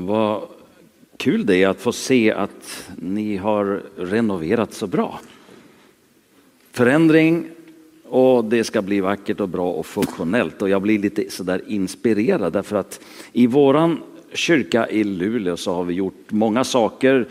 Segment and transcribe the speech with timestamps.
[0.00, 0.42] Vad
[1.16, 5.20] kul det är att få se att ni har renoverat så bra.
[6.72, 7.50] Förändring
[8.04, 10.62] och det ska bli vackert och bra och funktionellt.
[10.62, 13.00] Och jag blir lite sådär inspirerad därför att
[13.32, 17.28] i våran kyrka i Luleå så har vi gjort många saker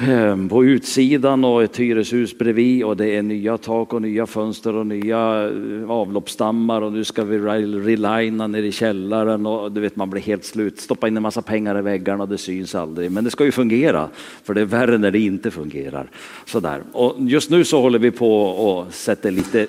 [0.00, 4.76] Ehm, på utsidan och ett hyreshus bredvid och det är nya tak och nya fönster
[4.76, 9.96] och nya eh, avloppsstammar och nu ska vi relina ner i källaren och du vet
[9.96, 10.80] man blir helt slut.
[10.80, 13.12] Stoppa in en massa pengar i väggarna och det syns aldrig.
[13.12, 14.08] Men det ska ju fungera
[14.44, 16.10] för det är värre när det inte fungerar.
[16.44, 16.82] Sådär.
[16.92, 19.66] Och just nu så håller vi på och sätter lite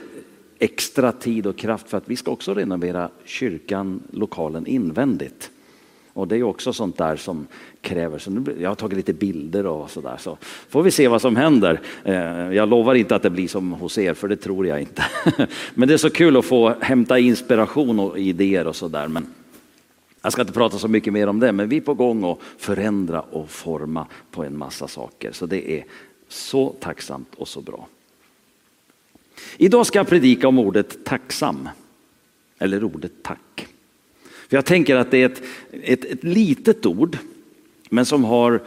[0.59, 5.51] extra tid och kraft för att vi ska också renovera kyrkan, lokalen invändigt.
[6.13, 7.47] Och det är också sånt där som
[7.81, 10.37] kräver, så nu, jag har tagit lite bilder och sådär så
[10.69, 11.81] får vi se vad som händer.
[12.03, 12.15] Eh,
[12.53, 15.03] jag lovar inte att det blir som hos er för det tror jag inte.
[15.73, 19.07] Men det är så kul att få hämta inspiration och idéer och sådär.
[19.07, 19.27] Men
[20.21, 22.39] jag ska inte prata så mycket mer om det, men vi är på gång att
[22.57, 25.31] förändra och forma på en massa saker.
[25.31, 25.85] Så det är
[26.27, 27.87] så tacksamt och så bra.
[29.57, 31.69] Idag ska jag predika om ordet tacksam,
[32.59, 33.67] eller ordet tack.
[34.49, 37.17] För jag tänker att det är ett, ett, ett litet ord,
[37.89, 38.61] men som har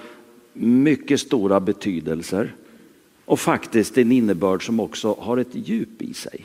[0.53, 2.55] mycket stora betydelser.
[3.25, 6.45] Och faktiskt en innebörd som också har ett djup i sig.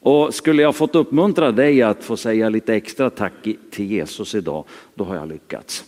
[0.00, 3.32] Och skulle jag fått uppmuntra dig att få säga lite extra tack
[3.70, 5.84] till Jesus idag, då har jag lyckats.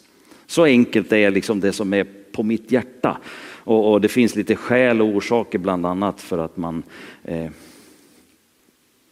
[0.47, 3.19] Så enkelt är liksom det som är på mitt hjärta.
[3.65, 6.83] Och, och det finns lite skäl och orsaker bland annat för att man
[7.25, 7.51] eh,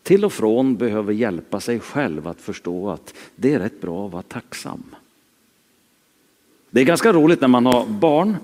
[0.04, 4.12] till och från behöver hjälpa sig själv att förstå att det är rätt bra att
[4.12, 4.82] vara tacksam.
[6.70, 8.36] Det är ganska roligt när man har barn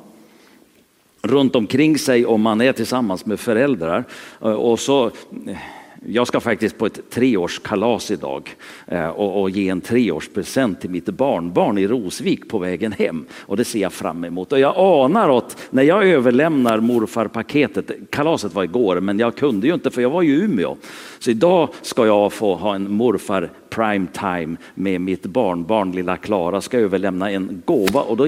[1.23, 4.05] runt omkring sig om man är tillsammans med föräldrar
[4.41, 5.07] eh, och så
[5.47, 5.57] eh,
[6.07, 8.57] jag ska faktiskt på ett treårskalas idag
[8.87, 13.27] eh, och, och ge en treårspresent till mitt barnbarn i Rosvik på vägen hem.
[13.41, 14.53] Och det ser jag fram emot.
[14.53, 19.75] Och jag anar att när jag överlämnar morfarpaketet, kalaset var igår men jag kunde ju
[19.75, 20.77] inte för jag var i Umeå.
[21.19, 26.61] Så idag ska jag få ha en morfar prime time med mitt barnbarn lilla Klara.
[26.61, 28.27] Ska överlämna en gåva och då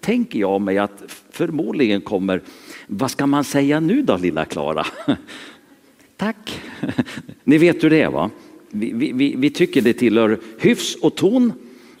[0.00, 2.40] tänker jag mig att förmodligen kommer,
[2.86, 4.86] vad ska man säga nu då lilla Klara?
[6.16, 6.62] Tack.
[7.44, 8.30] Ni vet hur det är va?
[8.70, 11.52] Vi, vi, vi, tycker det tillhör hyfs och ton.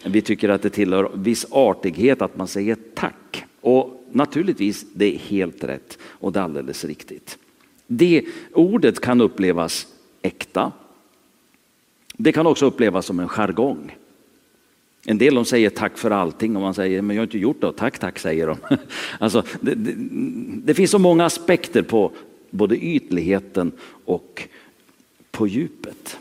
[0.04, 3.44] Vi tycker att det tillhör viss artighet att man säger tack.
[3.60, 7.38] Och naturligtvis, det är helt rätt och det är alldeles riktigt.
[7.86, 9.86] Det ordet kan upplevas
[10.22, 10.72] äkta.
[12.16, 13.96] Det kan också upplevas som en jargong.
[15.06, 17.60] En del de säger tack för allting och man säger men jag har inte gjort
[17.60, 17.72] det.
[17.72, 18.56] Tack, tack säger de.
[19.18, 19.94] Alltså, det, det,
[20.64, 22.12] det finns så många aspekter på
[22.50, 23.72] både ytligheten
[24.04, 24.48] och
[25.32, 26.18] på djupet.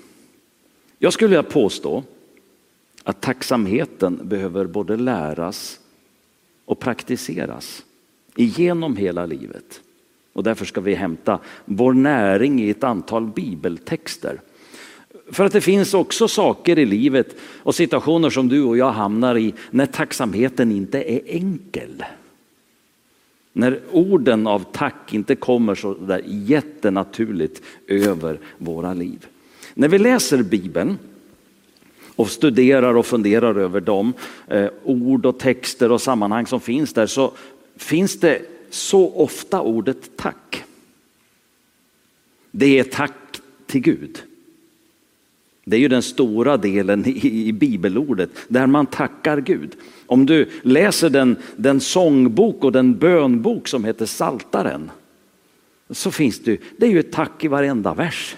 [1.00, 2.04] Jag skulle vilja påstå
[3.04, 5.80] att tacksamheten behöver både läras
[6.66, 7.86] och praktiseras
[8.36, 9.82] genom hela livet.
[10.34, 14.42] Och därför ska vi hämta vår näring i ett antal bibeltexter.
[15.32, 19.38] För att det finns också saker i livet och situationer som du och jag hamnar
[19.38, 22.04] i när tacksamheten inte är enkel.
[23.54, 29.26] När orden av tack inte kommer så där jättenaturligt över våra liv.
[29.74, 30.98] När vi läser Bibeln
[32.16, 34.14] och studerar och funderar över de
[34.48, 37.32] eh, ord och texter och sammanhang som finns där så
[37.76, 40.64] finns det så ofta ordet tack.
[42.52, 44.24] Det är tack till Gud.
[45.66, 49.76] Det är ju den stora delen i, bibelordet där man tackar Gud.
[50.06, 54.92] Om du läser den, den sångbok och den bönbok som heter Saltaren
[55.90, 58.36] så finns det, det är ju ett tack i varenda vers.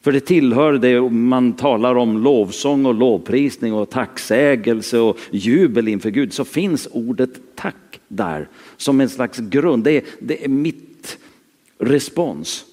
[0.00, 6.10] För det tillhör det man talar om lovsång och lovprisning och tacksägelse och jubel inför
[6.10, 9.84] Gud så finns ordet tack där som en slags grund.
[9.84, 11.18] Det är, det är mitt
[11.78, 12.64] respons,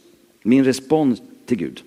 [0.44, 1.84] min respons till Gud.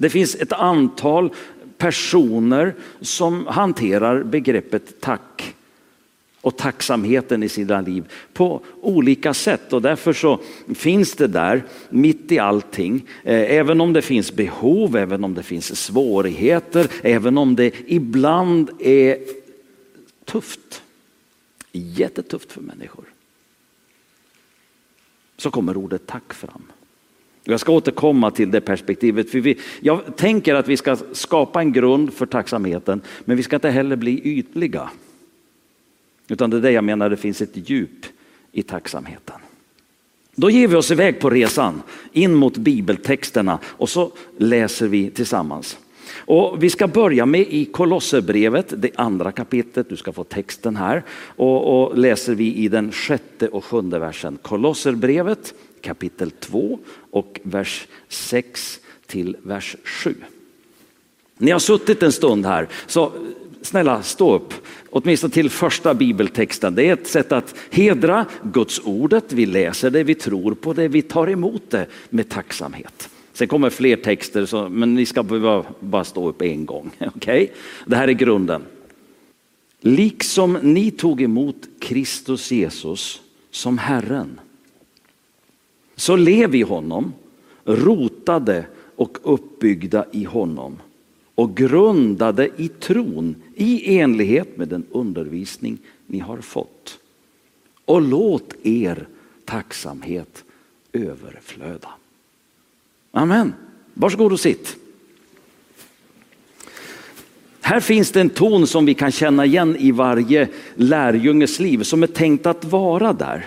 [0.00, 1.30] Det finns ett antal
[1.78, 5.54] personer som hanterar begreppet tack
[6.40, 10.40] och tacksamheten i sina liv på olika sätt och därför så
[10.74, 13.06] finns det där mitt i allting.
[13.24, 18.70] Eh, även om det finns behov, även om det finns svårigheter, även om det ibland
[18.78, 19.18] är
[20.24, 20.82] tufft.
[21.72, 23.04] Jättetufft för människor.
[25.36, 26.62] Så kommer ordet tack fram.
[27.44, 29.30] Jag ska återkomma till det perspektivet.
[29.30, 33.56] För vi, jag tänker att vi ska skapa en grund för tacksamheten, men vi ska
[33.56, 34.90] inte heller bli ytliga.
[36.28, 38.06] Utan det är det jag menar, det finns ett djup
[38.52, 39.36] i tacksamheten.
[40.34, 41.82] Då ger vi oss iväg på resan
[42.12, 45.78] in mot bibeltexterna och så läser vi tillsammans.
[46.16, 49.88] Och vi ska börja med i Kolosserbrevet, det andra kapitlet.
[49.88, 51.02] Du ska få texten här.
[51.36, 54.38] Och, och läser vi i den sjätte och sjunde versen.
[54.42, 56.78] Kolosserbrevet kapitel 2
[57.10, 60.14] och vers 6 till vers 7.
[61.38, 63.12] Ni har suttit en stund här, så
[63.62, 64.54] snälla stå upp.
[64.90, 66.74] Åtminstone till första bibeltexten.
[66.74, 69.32] Det är ett sätt att hedra Guds ordet.
[69.32, 73.08] Vi läser det, vi tror på det, vi tar emot det med tacksamhet.
[73.32, 76.90] Sen kommer fler texter, så, men ni ska behöva bara stå upp en gång.
[77.16, 77.48] Okay?
[77.86, 78.62] Det här är grunden.
[79.80, 84.40] Liksom ni tog emot Kristus Jesus som Herren,
[86.00, 87.12] så lev i honom,
[87.64, 88.64] rotade
[88.96, 90.76] och uppbyggda i honom
[91.34, 96.98] och grundade i tron i enlighet med den undervisning ni har fått.
[97.84, 99.06] Och låt er
[99.44, 100.44] tacksamhet
[100.92, 101.88] överflöda.
[103.12, 103.54] Amen.
[103.94, 104.76] Varsågod och sitt.
[107.60, 112.02] Här finns det en ton som vi kan känna igen i varje lärjunges liv som
[112.02, 113.46] är tänkt att vara där.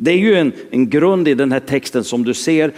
[0.00, 2.72] Det är ju en, en grund i den här texten som du ser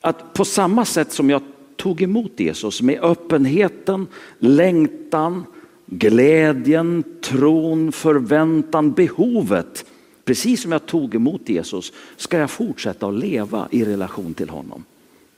[0.00, 1.42] att på samma sätt som jag
[1.76, 4.06] tog emot Jesus med öppenheten,
[4.38, 5.44] längtan,
[5.86, 9.84] glädjen, tron, förväntan, behovet.
[10.24, 14.84] Precis som jag tog emot Jesus ska jag fortsätta att leva i relation till honom.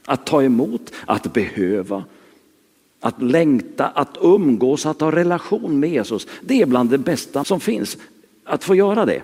[0.04, 2.04] Att ta emot, att behöva,
[3.00, 6.26] att längta, att umgås, att ha relation med Jesus.
[6.40, 7.98] Det är bland det bästa som finns,
[8.44, 9.22] att få göra det.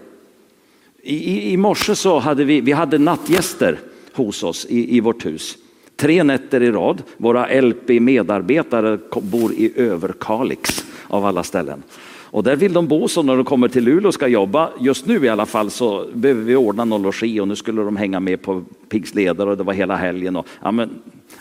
[1.09, 3.79] I, i, morse så hade vi, vi hade nattgäster
[4.13, 5.57] hos oss i, i vårt hus.
[5.97, 7.03] Tre nätter i rad.
[7.17, 11.83] Våra LP-medarbetare bor i Överkalix av alla ställen.
[12.31, 14.71] Och där vill de bo så när de kommer till Luleå och ska jobba.
[14.81, 17.97] Just nu i alla fall så behöver vi ordna någon logi och nu skulle de
[17.97, 20.37] hänga med på Pigs ledare och det var hela helgen.
[20.37, 20.91] Och, ja, men,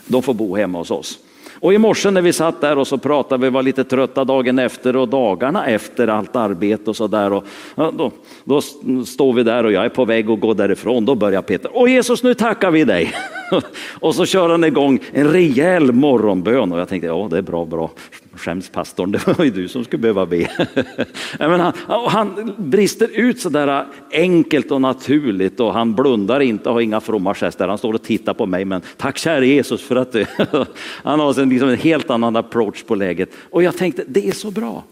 [0.06, 1.18] de får bo hemma hos oss.
[1.60, 4.58] Och i morse när vi satt där och så pratade, vi var lite trötta dagen
[4.58, 7.32] efter och dagarna efter allt arbete och så där.
[7.32, 7.44] Och,
[7.74, 8.12] ja, då,
[8.44, 8.60] då
[9.06, 11.04] står vi där och jag är på väg att gå därifrån.
[11.04, 13.12] Då börjar Peter, Åh Jesus nu tackar vi dig.
[14.00, 17.64] och så kör han igång en rejäl morgonbön och jag tänkte, ja det är bra,
[17.64, 17.90] bra.
[18.38, 20.50] Skäms pastorn, det var ju du som skulle behöva be.
[21.38, 21.72] Men han,
[22.06, 26.80] han brister ut så där äh, enkelt och naturligt och han blundar inte och har
[26.80, 27.68] inga fromma gester.
[27.68, 30.26] Han står och tittar på mig, men tack käre Jesus för att du...
[30.80, 33.30] han har liksom en helt annan approach på läget.
[33.50, 34.84] Och jag tänkte, det är så bra.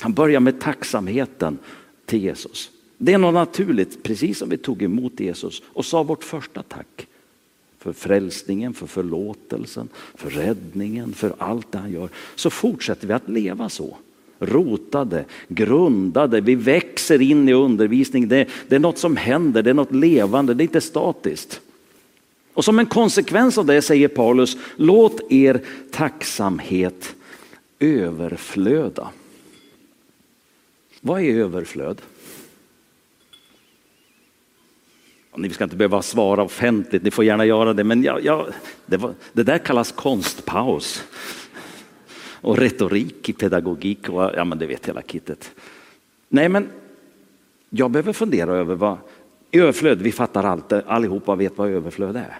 [0.00, 1.58] Han börjar med tacksamheten
[2.06, 2.70] till Jesus.
[2.98, 7.06] Det är något naturligt, precis som vi tog emot Jesus och sa vårt första tack
[7.82, 12.08] för frälsningen, för förlåtelsen, för räddningen, för allt det han gör.
[12.34, 13.96] Så fortsätter vi att leva så.
[14.38, 18.28] Rotade, grundade, vi växer in i undervisning.
[18.28, 21.60] Det, det är något som händer, det är något levande, det är inte statiskt.
[22.54, 27.14] Och som en konsekvens av det säger Paulus, låt er tacksamhet
[27.78, 29.08] överflöda.
[31.00, 32.02] Vad är överflöd?
[35.36, 38.46] Ni ska inte behöva svara offentligt, ni får gärna göra det, men jag, jag,
[38.86, 41.04] det, var, det, där kallas konstpaus.
[42.40, 45.50] Och retorik i pedagogik, och, ja men det vet hela kittet.
[46.28, 46.68] Nej men,
[47.70, 48.96] jag behöver fundera över vad
[49.52, 52.38] överflöd, vi fattar allt, allihopa vet vad överflöd är.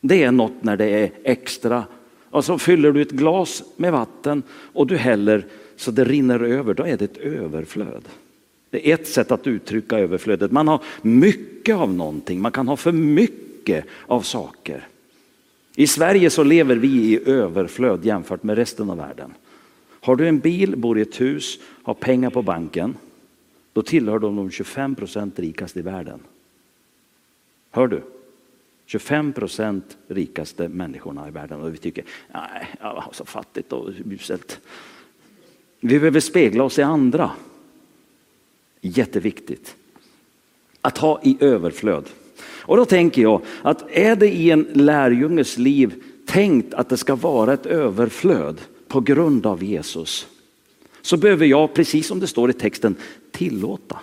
[0.00, 1.84] Det är något när det är extra.
[2.30, 5.46] Och så fyller du ett glas med vatten och du häller
[5.76, 8.02] så det rinner över, då är det ett överflöd.
[8.70, 10.52] Det är ett sätt att uttrycka överflödet.
[10.52, 14.88] Man har mycket av någonting, man kan ha för mycket av saker.
[15.76, 19.34] I Sverige så lever vi i överflöd jämfört med resten av världen.
[20.00, 22.96] Har du en bil, bor i ett hus, har pengar på banken,
[23.72, 26.20] då tillhör de de 25 procent rikaste i världen.
[27.70, 28.02] Hör du?
[28.86, 32.04] 25 procent rikaste människorna i världen och vi tycker,
[32.34, 32.66] nej,
[33.12, 34.60] så fattigt och uselt.
[35.80, 37.30] Vi behöver spegla oss i andra.
[38.86, 39.74] Jätteviktigt.
[40.80, 42.04] Att ha i överflöd.
[42.38, 47.14] Och då tänker jag att är det i en lärjunges liv tänkt att det ska
[47.14, 50.26] vara ett överflöd på grund av Jesus
[51.06, 52.96] så behöver jag, precis som det står i texten,
[53.30, 53.98] tillåta.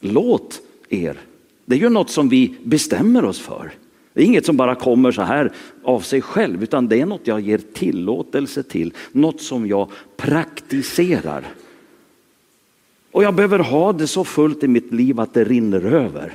[0.00, 1.16] Låt er.
[1.64, 3.72] Det är ju något som vi bestämmer oss för.
[4.12, 7.26] Det är inget som bara kommer så här av sig själv utan det är något
[7.26, 11.46] jag ger tillåtelse till, något som jag praktiserar.
[13.16, 16.34] Och jag behöver ha det så fullt i mitt liv att det rinner över.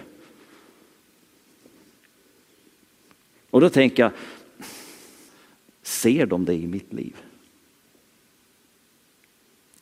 [3.50, 4.12] Och då tänker jag,
[5.84, 7.16] ser de det i mitt liv?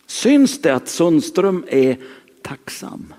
[0.05, 1.97] Syns det att Sundström är
[2.41, 3.13] tacksam?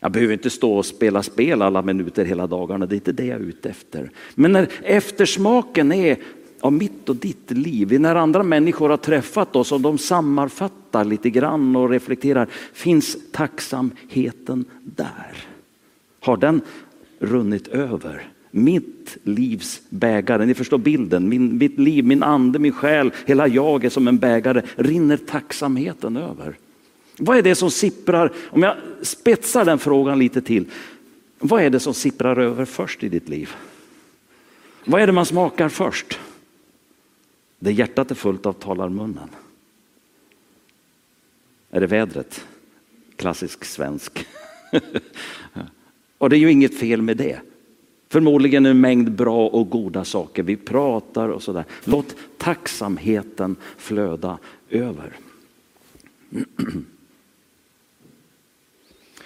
[0.00, 3.26] Jag behöver inte stå och spela spel alla minuter hela dagarna, det är inte det
[3.26, 4.10] jag är ute efter.
[4.34, 6.18] Men när eftersmaken är
[6.64, 11.30] av mitt och ditt liv, när andra människor har träffat oss och de sammanfattar lite
[11.30, 15.36] grann och reflekterar, finns tacksamheten där?
[16.20, 16.60] Har den
[17.18, 18.28] runnit över?
[18.50, 23.84] Mitt livs bägare, ni förstår bilden, min, mitt liv, min ande, min själ, hela jag
[23.84, 26.56] är som en bägare, rinner tacksamheten över?
[27.18, 30.64] Vad är det som sipprar, om jag spetsar den frågan lite till,
[31.38, 33.50] vad är det som sipprar över först i ditt liv?
[34.84, 36.18] Vad är det man smakar först?
[37.64, 39.28] Det hjärtat är fullt av talar munnen.
[41.70, 42.46] Är det vädret?
[43.16, 44.26] Klassisk svensk.
[46.18, 47.40] och det är ju inget fel med det.
[48.08, 50.42] Förmodligen en mängd bra och goda saker.
[50.42, 51.64] Vi pratar och sådär.
[51.84, 54.38] Låt tacksamheten flöda
[54.70, 55.12] över.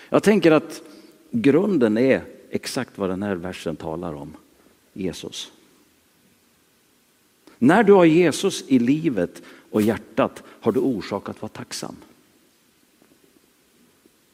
[0.09, 0.83] Jag tänker att
[1.31, 4.37] grunden är exakt vad den här versen talar om.
[4.93, 5.53] Jesus.
[7.59, 11.97] När du har Jesus i livet och hjärtat har du orsak att vara tacksam.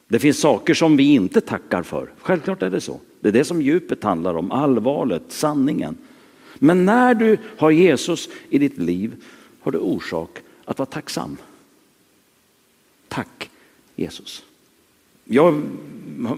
[0.07, 2.11] Det finns saker som vi inte tackar för.
[2.19, 2.99] Självklart är det så.
[3.19, 5.97] Det är det som djupet handlar om, allvaret, sanningen.
[6.55, 9.23] Men när du har Jesus i ditt liv
[9.61, 11.37] har du orsak att vara tacksam.
[13.07, 13.49] Tack
[13.95, 14.43] Jesus.
[15.23, 15.61] Jag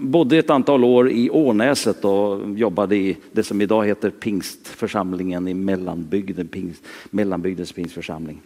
[0.00, 5.54] bodde ett antal år i Ånäset och jobbade i det som idag heter Pingstförsamlingen i
[5.54, 8.40] mellanbygden, Pingst, mellanbygdens pingstförsamling.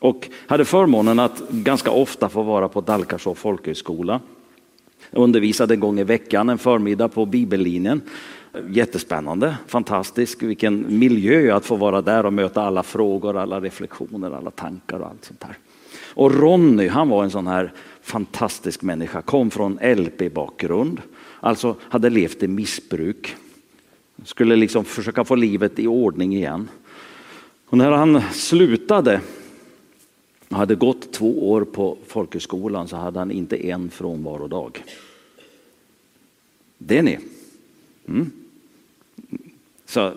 [0.00, 4.20] Och hade förmånen att ganska ofta få vara på Dalkarså folkhögskola.
[5.10, 8.00] Jag undervisade en gång i veckan en förmiddag på bibellinjen.
[8.68, 14.50] Jättespännande, fantastisk, vilken miljö att få vara där och möta alla frågor, alla reflektioner, alla
[14.50, 15.56] tankar och allt sånt där.
[16.14, 17.72] Och Ronny, han var en sån här
[18.10, 21.02] fantastisk människa, kom från LP-bakgrund,
[21.40, 23.36] alltså hade levt i missbruk.
[24.24, 26.68] Skulle liksom försöka få livet i ordning igen.
[27.66, 29.20] Och när han slutade,
[30.48, 34.84] och hade gått två år på folkhögskolan så hade han inte en frånvarodag.
[36.78, 37.18] Det är ni.
[38.08, 38.30] Mm.
[39.86, 40.12] Så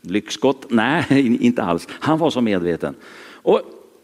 [0.00, 0.66] lyxgott?
[0.70, 1.88] Nej, inte alls.
[1.90, 2.94] Han var så medveten.
[3.32, 3.60] Och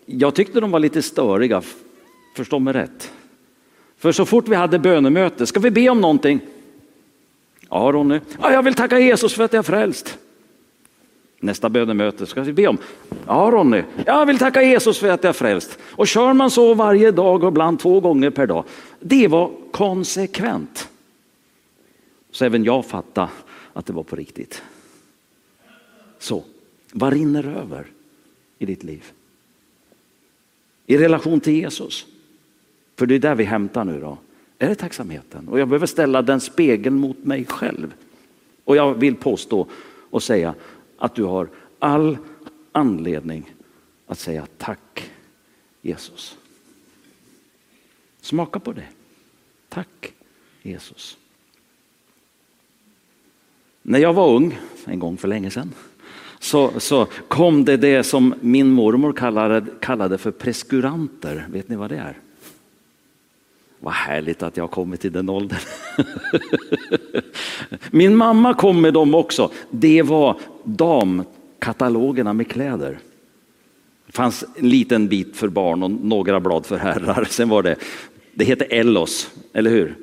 [0.07, 1.62] jag tyckte de var lite störiga,
[2.37, 3.12] förstå mig rätt.
[4.05, 6.41] För så fort vi hade bönemöte, ska vi be om någonting?
[7.71, 10.19] Ja Ronny, ja, jag vill tacka Jesus för att jag är frälst.
[11.41, 12.79] Nästa bönemöte ska vi be om.
[13.27, 15.79] Ja Ronny, jag vill tacka Jesus för att jag är frälst.
[15.83, 18.65] Och kör man så varje dag och ibland två gånger per dag,
[19.01, 20.89] det var konsekvent.
[22.31, 23.29] Så även jag fattade
[23.73, 24.63] att det var på riktigt.
[26.19, 26.45] Så,
[26.93, 27.87] vad rinner över
[28.59, 29.05] i ditt liv?
[30.87, 32.07] I relation till Jesus.
[32.97, 34.19] För det är där vi hämtar nu då.
[34.59, 35.49] Är det tacksamheten?
[35.49, 37.95] Och jag behöver ställa den spegeln mot mig själv.
[38.65, 39.67] Och jag vill påstå
[40.11, 40.55] och säga
[40.99, 41.49] att du har
[41.79, 42.19] all
[42.73, 43.55] anledning
[44.07, 45.11] att säga tack
[45.83, 46.39] Jesus.
[48.21, 48.87] Smaka på det.
[49.69, 50.13] Tack
[50.63, 51.17] Jesus.
[53.83, 55.73] När jag var ung, en gång för länge sedan,
[56.39, 61.47] så, så kom det det som min mormor kallade, kallade för preskuranter.
[61.51, 62.19] Vet ni vad det är?
[63.85, 65.59] Vad härligt att jag har kommit till den åldern.
[67.91, 69.50] Min mamma kom med dem också.
[69.71, 72.99] Det var damkatalogerna med kläder.
[74.07, 77.25] Det fanns en liten bit för barn och några blad för herrar.
[77.31, 77.76] Sen var det,
[78.35, 79.97] det hette Ellos, eller hur?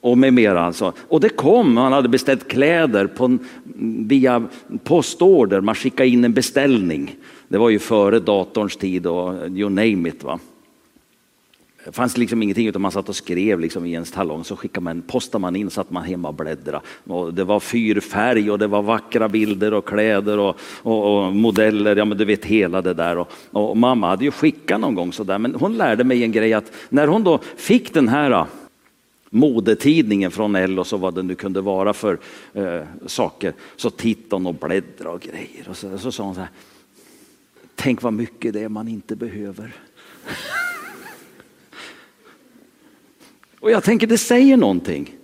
[0.00, 0.92] Och med mera alltså.
[1.08, 3.38] Och det kom, man hade beställt kläder på,
[4.06, 4.48] via
[4.84, 7.16] postorder, man skickade in en beställning.
[7.48, 10.24] Det var ju före datorns tid och you name it.
[10.24, 10.38] Va?
[11.86, 14.84] Det fanns liksom ingenting utan man satt och skrev liksom i en talong så skickade
[14.84, 16.80] man, postade man in så att man hemma och bläddra.
[17.04, 21.96] Och det var fyrfärg och det var vackra bilder och kläder och, och, och modeller,
[21.96, 23.18] ja men du vet hela det där.
[23.18, 26.52] Och, och, mamma hade ju skickat någon gång sådär men hon lärde mig en grej
[26.52, 28.46] att när hon då fick den här äh,
[29.30, 32.18] modetidningen från Ellos och vad det nu kunde vara för
[32.52, 36.40] eh, saker så tittade hon och bläddrade och grejer och så, så sa hon så
[36.40, 36.50] här.
[37.74, 39.76] Tänk vad mycket det är man inte behöver.
[43.60, 45.14] Och jag tänker det säger någonting.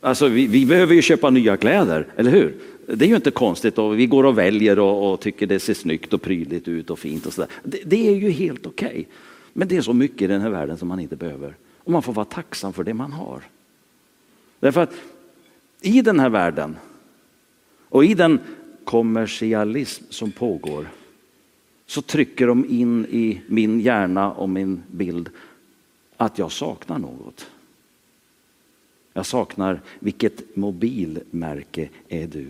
[0.00, 2.54] Alltså vi, vi, behöver ju köpa nya kläder, eller hur?
[2.86, 5.74] Det är ju inte konstigt och vi går och väljer och, och tycker det ser
[5.74, 7.50] snyggt och prydligt ut och fint och sådär.
[7.62, 8.88] Det, det är ju helt okej.
[8.88, 9.04] Okay.
[9.52, 11.56] Men det är så mycket i den här världen som man inte behöver.
[11.78, 13.42] Och man får vara tacksam för det man har.
[14.60, 14.94] Därför att
[15.80, 16.76] i den här världen
[17.88, 18.38] och i den
[18.84, 20.88] kommersialism som pågår
[21.86, 25.28] så trycker de in i min hjärna och min bild
[26.16, 27.46] att jag saknar något.
[29.16, 32.46] Jag saknar, vilket mobilmärke är du?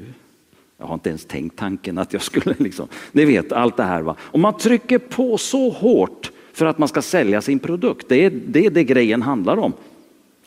[0.79, 4.03] Jag har inte ens tänkt tanken att jag skulle liksom, ni vet allt det här
[4.03, 4.17] va.
[4.21, 8.09] Och man trycker på så hårt för att man ska sälja sin produkt.
[8.09, 9.73] Det är det, är det grejen handlar om.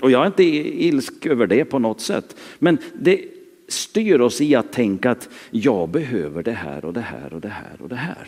[0.02, 2.36] Och jag är inte ilsk över det på något sätt.
[2.60, 3.26] Men det
[3.68, 7.50] styr oss i att tänka att jag behöver det här och det här och det
[7.50, 8.28] här och det här.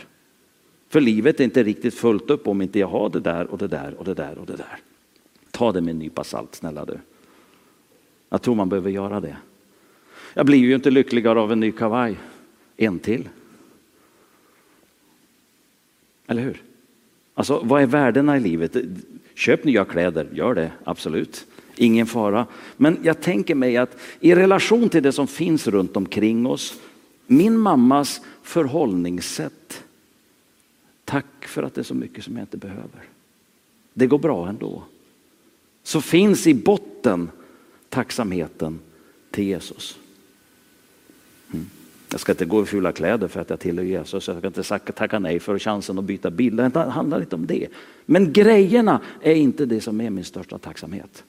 [0.89, 3.67] För livet är inte riktigt fullt upp om inte jag har det där och det
[3.67, 4.77] där och det där och det där.
[5.51, 6.97] Ta det med en nypa salt snälla du.
[8.33, 9.37] Jag tror man behöver göra det.
[10.33, 12.19] Jag blir ju inte lyckligare av en ny kavaj.
[12.77, 13.29] En till.
[16.27, 16.61] Eller hur?
[17.33, 18.77] Alltså vad är värdena i livet?
[19.35, 21.45] Köp nya kläder, gör det absolut.
[21.75, 22.45] Ingen fara.
[22.77, 26.79] Men jag tänker mig att i relation till det som finns runt omkring oss,
[27.27, 29.83] min mammas förhållningssätt.
[31.05, 33.03] Tack för att det är så mycket som jag inte behöver.
[33.93, 34.83] Det går bra ändå.
[35.83, 37.29] Så finns i botten
[37.91, 38.79] tacksamheten
[39.31, 39.97] till Jesus.
[41.53, 41.65] Mm.
[42.11, 44.27] Jag ska inte gå i fula kläder för att jag tillhör Jesus.
[44.27, 46.55] Jag ska inte tacka nej för chansen att byta bil.
[46.55, 47.67] Det handlar inte om det.
[48.05, 51.23] Men grejerna är inte det som är min största tacksamhet.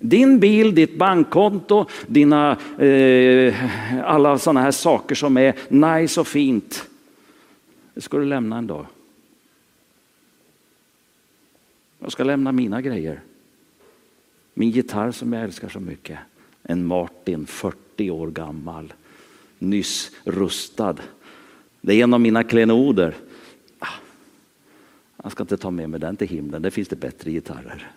[0.00, 3.54] Din bil, ditt bankkonto, dina, eh,
[4.04, 6.88] alla sådana här saker som är nice och fint.
[7.94, 8.86] Det ska du lämna en dag.
[11.98, 13.20] Jag ska lämna mina grejer.
[14.60, 16.18] Min gitarr som jag älskar så mycket.
[16.62, 18.92] En Martin, 40 år gammal.
[19.58, 20.96] Nyss rustad.
[21.80, 23.14] Det är en av mina klenoder.
[23.78, 23.86] Ah,
[25.22, 27.90] jag ska inte ta med mig den till himlen, där finns det bättre gitarrer.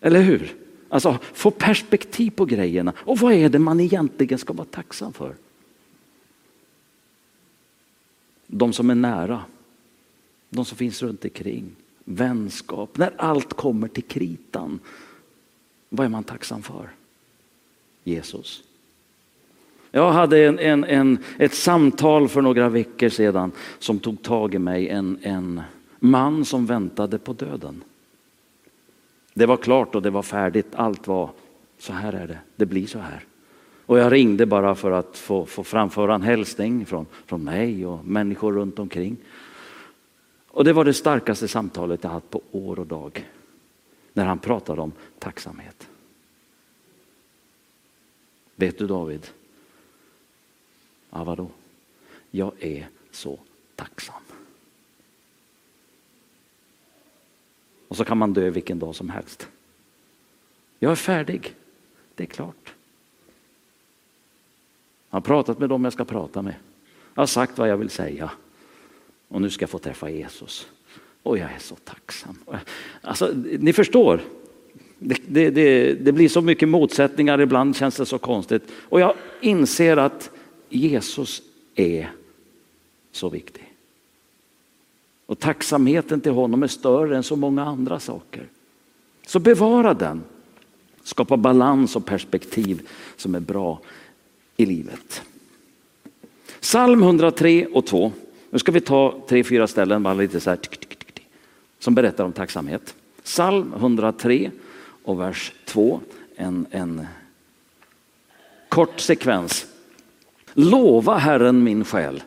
[0.00, 0.56] Eller hur?
[0.88, 2.92] Alltså få perspektiv på grejerna.
[2.98, 5.34] Och vad är det man egentligen ska vara tacksam för?
[8.46, 9.42] De som är nära.
[10.50, 11.76] De som finns runt omkring.
[12.04, 12.98] Vänskap.
[12.98, 14.80] När allt kommer till kritan.
[15.88, 16.90] Vad är man tacksam för?
[18.04, 18.62] Jesus.
[19.90, 24.58] Jag hade en, en, en, ett samtal för några veckor sedan som tog tag i
[24.58, 24.88] mig.
[24.88, 25.62] En, en
[25.98, 27.82] man som väntade på döden.
[29.34, 30.66] Det var klart och det var färdigt.
[30.72, 31.30] Allt var
[31.78, 32.38] så här är det.
[32.56, 33.24] Det blir så här.
[33.86, 38.04] Och jag ringde bara för att få, få framföra en hälsning från, från mig och
[38.04, 39.16] människor runt omkring.
[40.48, 43.26] Och det var det starkaste samtalet jag haft på år och dag.
[44.12, 45.88] När han pratar om tacksamhet.
[48.54, 49.26] Vet du David?
[51.10, 51.50] Ja, vadå?
[52.30, 53.38] Jag är så
[53.74, 54.22] tacksam.
[57.88, 59.48] Och så kan man dö vilken dag som helst.
[60.78, 61.54] Jag är färdig,
[62.14, 62.74] det är klart.
[65.10, 66.54] Jag har pratat med dem jag ska prata med.
[67.14, 68.30] Jag har sagt vad jag vill säga.
[69.28, 70.68] Och nu ska jag få träffa Jesus.
[71.22, 72.38] Och jag är så tacksam.
[73.00, 74.20] Alltså, ni förstår,
[74.98, 78.62] det, det, det, det, blir så mycket motsättningar, ibland känns det så konstigt.
[78.82, 80.30] Och jag inser att
[80.68, 81.42] Jesus
[81.74, 82.10] är
[83.12, 83.74] så viktig.
[85.26, 88.46] Och tacksamheten till honom är större än så många andra saker.
[89.26, 90.22] Så bevara den.
[91.02, 93.80] Skapa balans och perspektiv som är bra
[94.56, 95.22] i livet.
[96.60, 98.12] Psalm 103 och 2.
[98.50, 100.56] Nu ska vi ta tre, fyra ställen bara lite så här,
[101.78, 102.94] som berättar om tacksamhet.
[103.24, 104.50] Psalm 103
[105.02, 106.00] och vers 2.
[106.36, 107.06] En, en
[108.68, 109.66] kort sekvens.
[110.54, 112.22] Lova Herren min själ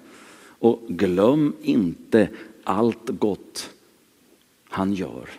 [0.59, 2.29] och glöm inte
[2.63, 3.69] allt gott
[4.69, 5.29] han gör.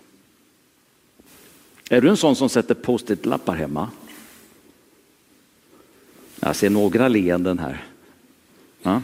[1.91, 3.91] Är du en sån som sätter post-it-lappar hemma?
[6.41, 7.85] Jag ser några leenden här.
[8.83, 9.03] Ja.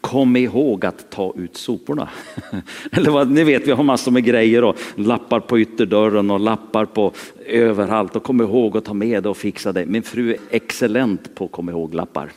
[0.00, 2.08] Kom ihåg att ta ut soporna.
[2.92, 6.84] Eller vad, ni vet, vi har massor med grejer och lappar på ytterdörren och lappar
[6.84, 7.12] på
[7.46, 8.16] överallt.
[8.16, 9.86] Och kom ihåg att ta med det och fixa det.
[9.86, 12.32] Min fru är excellent på kom ihåg-lappar.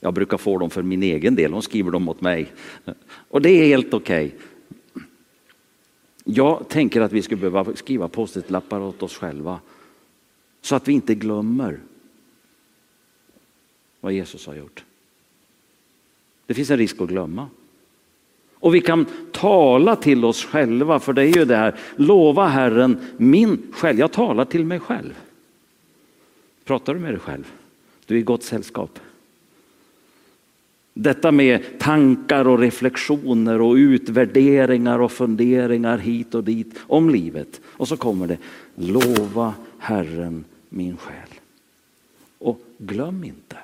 [0.00, 2.52] Jag brukar få dem för min egen del, hon skriver dem åt mig.
[3.28, 4.26] Och det är helt okej.
[4.26, 4.38] Okay.
[6.24, 9.60] Jag tänker att vi skulle behöva skriva post-it-lappar åt oss själva.
[10.60, 11.80] Så att vi inte glömmer
[14.00, 14.84] vad Jesus har gjort.
[16.46, 17.48] Det finns en risk att glömma.
[18.54, 23.00] Och vi kan tala till oss själva, för det är ju det här, lova Herren
[23.16, 23.98] min själ.
[23.98, 25.14] Jag talar till mig själv.
[26.64, 27.52] Pratar du med dig själv?
[28.06, 28.98] Du är i gott sällskap.
[30.94, 37.60] Detta med tankar och reflektioner och utvärderingar och funderingar hit och dit om livet.
[37.66, 38.38] Och så kommer det,
[38.74, 41.28] lova Herren min själ.
[42.38, 43.56] Och glöm inte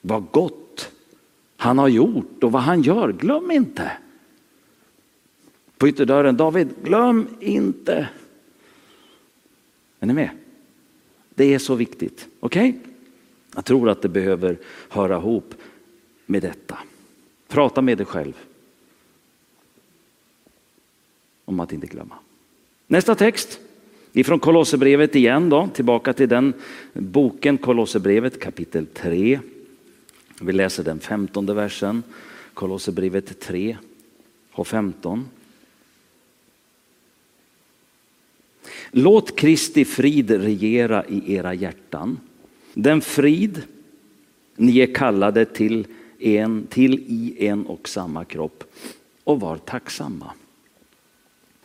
[0.00, 0.63] vad gott
[1.64, 3.12] han har gjort och vad han gör.
[3.12, 3.92] Glöm inte.
[5.78, 8.08] På ytterdörren, David, glöm inte.
[10.00, 10.30] Är ni med?
[11.34, 12.28] Det är så viktigt.
[12.40, 12.68] Okej?
[12.70, 12.80] Okay?
[13.54, 15.54] Jag tror att det behöver höra ihop
[16.26, 16.78] med detta.
[17.48, 18.32] Prata med dig själv.
[21.44, 22.14] Om att inte glömma.
[22.86, 23.60] Nästa text
[24.12, 26.52] ifrån Kolosserbrevet igen då, tillbaka till den
[26.92, 29.40] boken Kolosserbrevet kapitel 3.
[30.40, 32.02] Vi läser den femtonde versen,
[32.54, 33.76] Kolosserbrevet 3
[34.52, 35.28] och 15.
[38.90, 42.20] Låt Kristi frid regera i era hjärtan.
[42.74, 43.62] Den frid
[44.56, 45.86] ni är kallade till,
[46.18, 48.64] en, till i en och samma kropp
[49.24, 50.32] och var tacksamma.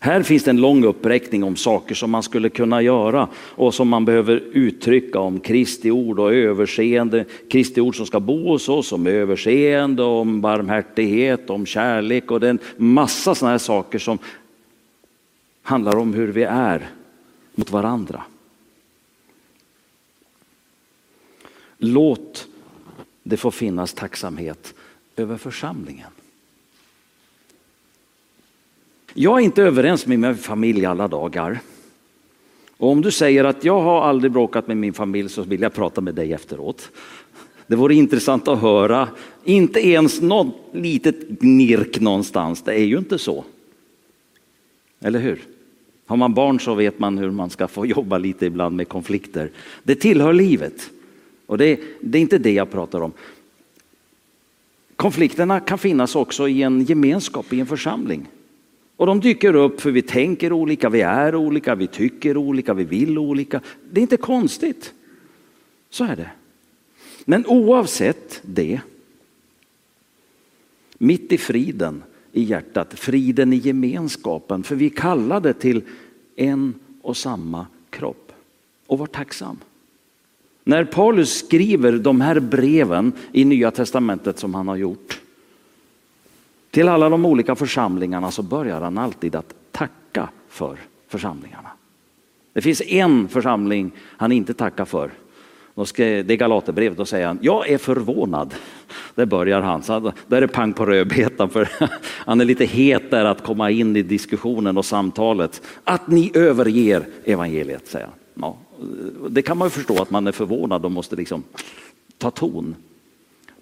[0.02, 3.88] Här finns det en lång uppräkning om saker som man skulle kunna göra och som
[3.88, 7.26] man behöver uttrycka om Kristi ord och överseende.
[7.50, 12.48] Kristi ord som ska bo hos oss, om överseende, om barmhärtighet, om kärlek och det
[12.48, 14.18] är en massa sådana här saker som
[15.62, 16.90] handlar om hur vi är
[17.56, 18.24] mot varandra.
[21.78, 22.48] Låt
[23.24, 24.74] det få finnas tacksamhet
[25.16, 26.12] över församlingen.
[29.22, 31.60] Jag är inte överens med min familj alla dagar.
[32.78, 35.74] Och om du säger att jag har aldrig bråkat med min familj så vill jag
[35.74, 36.92] prata med dig efteråt.
[37.68, 39.08] Det vore intressant att höra,
[39.44, 43.44] inte ens något litet gnirk någonstans, det är ju inte så.
[45.00, 45.42] Eller hur?
[46.06, 49.50] Har man barn så vet man hur man ska få jobba lite ibland med konflikter.
[49.84, 50.90] Det tillhör livet.
[51.46, 53.12] Och det, det är inte det jag pratar om.
[54.96, 58.28] Konflikterna kan finnas också i en gemenskap, i en församling.
[59.00, 62.84] Och de dyker upp för vi tänker olika, vi är olika, vi tycker olika, vi
[62.84, 63.62] vill olika.
[63.92, 64.94] Det är inte konstigt.
[65.90, 66.30] Så är det.
[67.26, 68.82] Men oavsett det,
[70.98, 75.82] mitt i friden i hjärtat, friden i gemenskapen, för vi är kallade till
[76.36, 78.32] en och samma kropp.
[78.88, 79.58] Och var tacksam.
[80.64, 85.20] När Paulus skriver de här breven i Nya Testamentet som han har gjort
[86.80, 91.70] till alla de olika församlingarna så börjar han alltid att tacka för församlingarna.
[92.54, 95.12] Det finns en församling han inte tackar för.
[95.98, 98.54] Det är Galaterbrevet, då säger han, jag är förvånad.
[99.16, 101.70] Där börjar han, så där är det pang på rödbetan för
[102.26, 105.62] han är lite het där att komma in i diskussionen och samtalet.
[105.84, 108.16] Att ni överger evangeliet, säger han.
[108.42, 108.58] Ja,
[109.30, 111.44] det kan man ju förstå att man är förvånad och måste liksom
[112.18, 112.76] ta ton.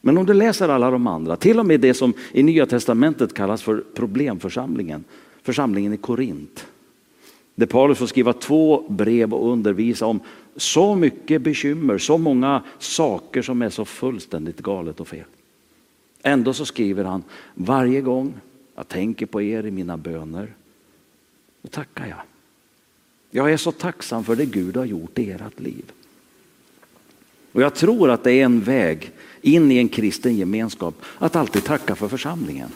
[0.08, 3.34] Men om du läser alla de andra, till och med det som i Nya Testamentet
[3.34, 5.04] kallas för problemförsamlingen,
[5.41, 6.67] församlingen i Korint.
[7.56, 10.20] Där Paulus får skriva två brev och undervisa om
[10.56, 15.26] så mycket bekymmer, så många saker som är så fullständigt galet och fel.
[16.24, 18.34] Ändå så skriver han, varje gång
[18.76, 20.54] jag tänker på er i mina böner,
[21.62, 22.22] då tackar jag.
[23.32, 25.91] Jag är så tacksam för det Gud har gjort i ert liv.
[27.52, 31.63] Och jag tror att det är en väg in i en kristen gemenskap att alltid
[31.63, 32.69] tacka för församlingen.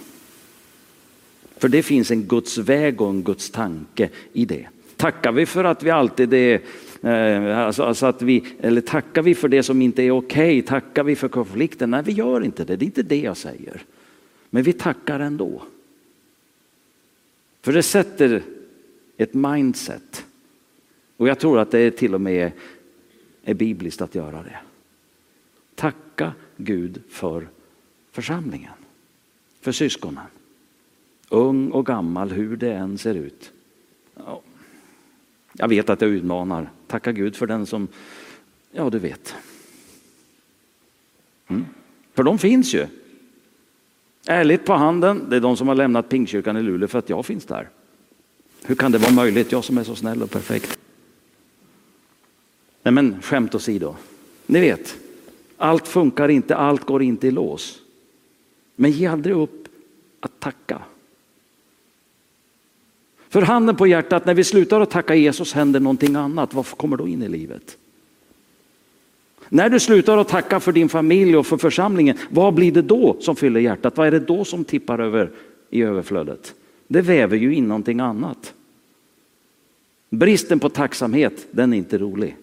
[1.58, 4.68] För det finns en Guds väg och en Guds tanke i det.
[4.98, 6.62] Tackar vi för att vi alltid är
[7.02, 10.60] eh, Alltså, alltså, att vi, eller tackar vi för det som inte är okej?
[10.60, 10.62] Okay?
[10.62, 11.92] Tackar vi för konflikten?
[11.92, 12.76] Nej, vi gör inte det.
[12.76, 13.84] Det är inte det jag säger.
[14.50, 15.62] Men vi tackar ändå.
[17.62, 18.44] För det sätter
[19.18, 20.26] ett mindset.
[21.18, 22.52] Och jag tror att det till och med
[23.44, 24.58] är bibliskt att göra det.
[25.76, 27.48] Tacka Gud för
[28.12, 28.74] församlingen,
[29.62, 30.24] för syskonen.
[31.30, 33.52] Ung och gammal, hur det än ser ut.
[35.54, 36.70] Jag vet att jag utmanar.
[36.88, 37.88] Tacka Gud för den som,
[38.72, 39.36] ja du vet.
[41.48, 41.66] Mm.
[42.14, 42.88] För de finns ju.
[44.26, 47.26] Ärligt på handen, det är de som har lämnat Pingkyrkan i Luleå för att jag
[47.26, 47.70] finns där.
[48.64, 49.52] Hur kan det vara möjligt?
[49.52, 50.80] Jag som är så snäll och perfekt.
[52.84, 53.96] Nej men skämt åsido.
[54.46, 54.98] Ni vet,
[55.62, 57.80] allt funkar inte, allt går inte i lås.
[58.76, 59.68] Men ge aldrig upp
[60.20, 60.82] att tacka.
[63.30, 66.54] För handen på hjärtat, när vi slutar att tacka Jesus händer någonting annat.
[66.54, 67.78] Vad kommer då in i livet?
[69.50, 73.18] När du slutar att tacka för din familj och för församlingen, vad blir det då
[73.20, 73.98] som fyller hjärtat?
[73.98, 75.32] Vad är det då som tippar över
[75.70, 76.54] i överflödet?
[76.88, 78.54] Det väver ju in någonting annat.
[80.10, 82.38] Bristen på tacksamhet, den är inte rolig.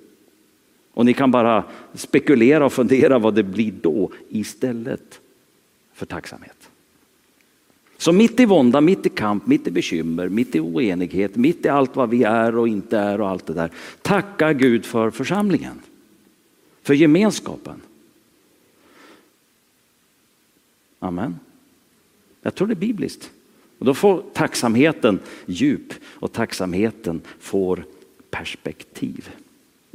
[0.98, 5.20] Och ni kan bara spekulera och fundera vad det blir då istället
[5.92, 6.70] för tacksamhet.
[7.98, 11.68] Så mitt i vånda, mitt i kamp, mitt i bekymmer, mitt i oenighet, mitt i
[11.68, 13.70] allt vad vi är och inte är och allt det där.
[14.02, 15.80] Tacka Gud för församlingen,
[16.82, 17.80] för gemenskapen.
[20.98, 21.38] Amen.
[22.42, 23.30] Jag tror det är bibliskt.
[23.78, 27.84] Och då får tacksamheten djup och tacksamheten får
[28.30, 29.30] perspektiv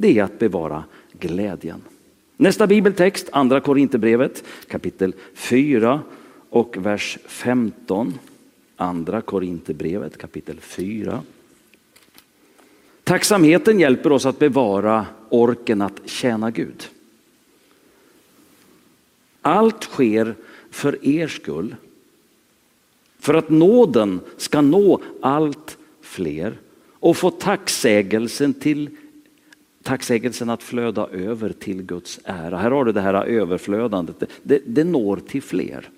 [0.03, 0.83] det är att bevara
[1.19, 1.81] glädjen.
[2.37, 6.01] Nästa bibeltext, andra Korinthierbrevet kapitel 4
[6.49, 8.13] och vers 15.
[8.75, 11.21] Andra Korinthierbrevet kapitel 4.
[13.03, 16.87] Tacksamheten hjälper oss att bevara orken att tjäna Gud.
[19.41, 20.35] Allt sker
[20.71, 21.75] för er skull.
[23.19, 26.57] För att nåden ska nå allt fler
[26.91, 28.89] och få tacksägelsen, till,
[29.83, 32.57] tacksägelsen att flöda över till Guds ära.
[32.57, 35.89] Här har du det här överflödandet, det, det, det når till fler.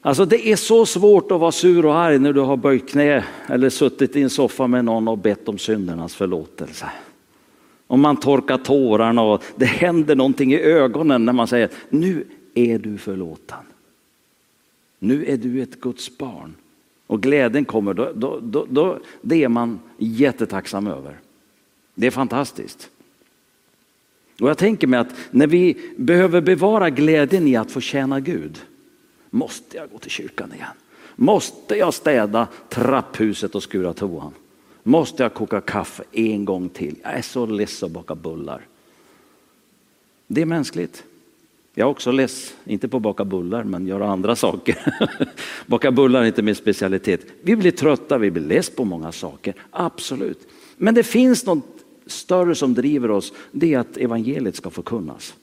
[0.00, 3.24] Alltså det är så svårt att vara sur och arg när du har böjt knä
[3.46, 6.90] eller suttit i en soffa med någon och bett om syndernas förlåtelse.
[7.86, 12.78] Om man torkar tårarna och det händer någonting i ögonen när man säger nu är
[12.78, 13.58] du förlåten.
[14.98, 16.54] Nu är du ett Guds barn.
[17.06, 21.18] Och glädjen kommer, då, då, då, då, det är man jättetacksam över.
[21.94, 22.90] Det är fantastiskt.
[24.40, 28.58] Och jag tänker mig att när vi behöver bevara glädjen i att få tjäna Gud,
[29.30, 30.68] måste jag gå till kyrkan igen?
[31.16, 34.32] Måste jag städa trapphuset och skura toan?
[34.82, 36.96] Måste jag koka kaffe en gång till?
[37.02, 38.66] Jag är så less att baka bullar.
[40.26, 41.04] Det är mänskligt.
[41.74, 44.94] Jag är också less, inte på att baka bullar, men göra andra saker.
[45.66, 47.20] baka bullar är inte min specialitet.
[47.42, 50.48] Vi blir trötta, vi blir less på många saker, absolut.
[50.76, 51.81] Men det finns något
[52.12, 55.34] större som driver oss, det är att evangeliet ska förkunnas.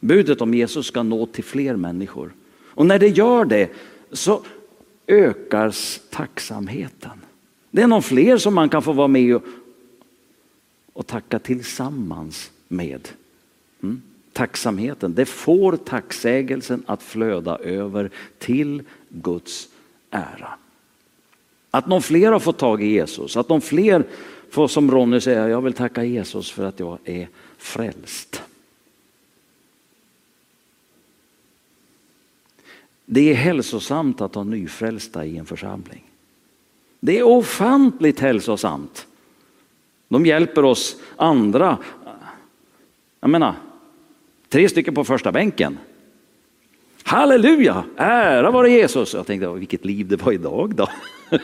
[0.00, 2.32] Budet om Jesus ska nå till fler människor.
[2.66, 3.70] Och när det gör det
[4.12, 4.42] så
[5.06, 5.74] ökar
[6.10, 7.20] tacksamheten.
[7.70, 9.42] Det är någon fler som man kan få vara med och,
[10.92, 13.08] och tacka tillsammans med.
[13.82, 14.02] Mm
[14.34, 19.68] tacksamheten, det får tacksägelsen att flöda över till Guds
[20.10, 20.48] ära.
[21.70, 24.04] Att någon fler har fått tag i Jesus, att någon fler
[24.54, 28.42] får som Ronny säga, jag vill tacka Jesus för att jag är frälst.
[33.06, 36.04] Det är hälsosamt att ha nyfrälsta i en församling.
[37.00, 39.06] Det är ofantligt hälsosamt.
[40.08, 41.78] De hjälper oss andra.
[43.20, 43.54] Jag menar,
[44.48, 45.78] Tre stycken på första bänken.
[47.02, 49.14] Halleluja, ära vare Jesus.
[49.14, 50.88] Jag tänkte, vilket liv det var idag då.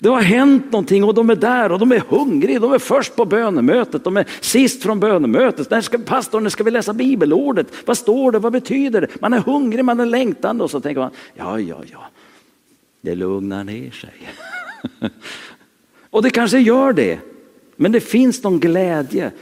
[0.00, 2.58] Det har hänt någonting och de är där och de är hungriga.
[2.58, 5.70] De är först på bönemötet, de är sist från bönemötet.
[5.70, 7.66] När ska, pastorn, när ska vi läsa bibelordet?
[7.86, 8.38] Vad står det?
[8.38, 9.20] Vad betyder det?
[9.20, 11.98] Man är hungrig, man är längtande och så tänker man, ja, ja, ja,
[13.00, 14.14] det lugnar ner sig.
[16.10, 17.18] och det kanske gör det,
[17.76, 19.32] men det finns någon glädje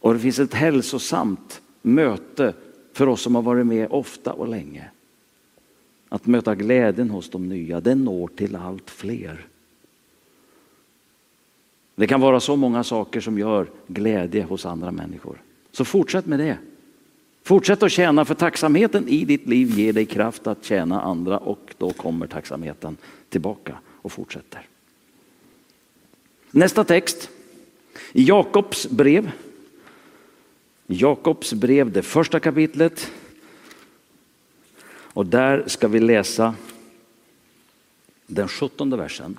[0.00, 2.52] och det finns ett hälsosamt möte
[2.92, 4.90] för oss som har varit med ofta och länge.
[6.08, 9.46] Att möta glädjen hos de nya, den når till allt fler.
[11.94, 15.42] Det kan vara så många saker som gör glädje hos andra människor.
[15.72, 16.58] Så fortsätt med det.
[17.42, 21.74] Fortsätt att tjäna för tacksamheten i ditt liv ger dig kraft att tjäna andra och
[21.78, 22.96] då kommer tacksamheten
[23.28, 24.66] tillbaka och fortsätter.
[26.50, 27.30] Nästa text
[28.12, 29.30] i Jakobs brev
[30.86, 33.12] Jakobs brev, det första kapitlet.
[35.14, 36.54] Och där ska vi läsa
[38.26, 39.38] den sjuttonde versen.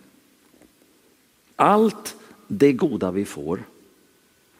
[1.56, 2.16] Allt
[2.48, 3.64] det goda vi får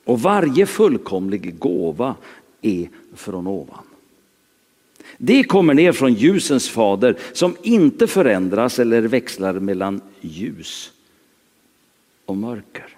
[0.04, 2.16] och varje fullkomlig gåva
[2.62, 3.84] är från ovan.
[5.18, 10.92] Det kommer ner från ljusens fader som inte förändras eller växlar mellan ljus
[12.26, 12.98] och mörker.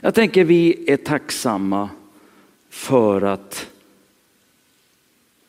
[0.00, 1.88] Jag tänker vi är tacksamma
[2.70, 3.66] för att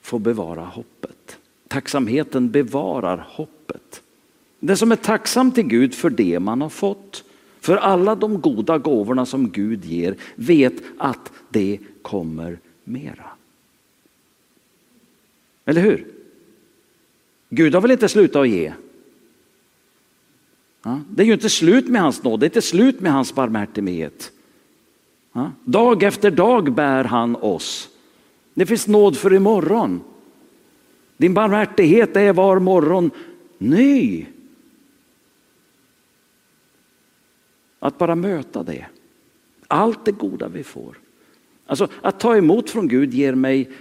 [0.08, 1.38] får bevara hoppet.
[1.67, 4.02] Tacksamheten bevarar hoppet.
[4.60, 7.24] Den som är tacksam till Gud för det man har fått,
[7.60, 13.26] för alla de goda gåvorna som Gud ger, vet att det kommer mera.
[15.65, 16.08] Eller hur?
[17.50, 18.74] Gud har väl inte slutat att ge?
[21.10, 24.32] Det är ju inte slut med hans nåd, det är inte slut med hans barmhärtighet.
[25.63, 27.89] Dag efter dag bär han oss.
[28.58, 30.02] Det finns nåd för imorgon.
[31.17, 33.12] Din barmhärtighet är var morgon
[33.58, 34.26] ny.
[37.80, 38.86] Att bara möta det.
[39.67, 41.00] Allt det goda vi får.
[41.65, 43.72] Alltså att ta emot från Gud ger mig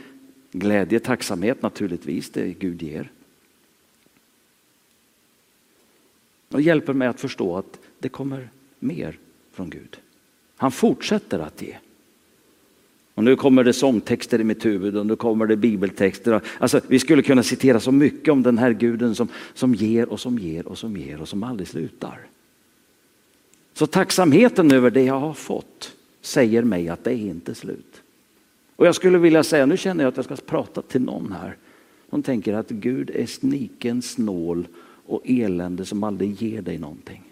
[0.53, 3.11] glädje, tacksamhet naturligtvis, det Gud ger.
[6.49, 9.19] Och hjälper mig att förstå att det kommer mer
[9.53, 10.01] från Gud.
[10.57, 11.77] Han fortsätter att ge.
[13.17, 16.41] Och nu kommer det sångtexter i mitt huvud och nu kommer det bibeltexter.
[16.59, 20.21] Alltså, vi skulle kunna citera så mycket om den här guden som, som ger och
[20.21, 22.21] som ger och som ger och som aldrig slutar.
[23.75, 28.03] Så tacksamheten över det jag har fått säger mig att det är inte slut.
[28.77, 31.57] Och jag skulle vilja säga, nu känner jag att jag ska prata till någon här
[32.11, 34.67] som tänker att Gud är sniken, snål
[35.07, 37.23] och elände som aldrig ger dig någonting.